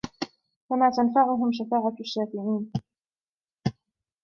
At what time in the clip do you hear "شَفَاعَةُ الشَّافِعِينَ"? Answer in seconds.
1.51-2.71